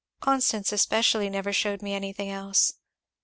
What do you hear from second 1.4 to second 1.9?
shewed